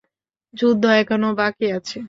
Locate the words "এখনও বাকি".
1.01-1.65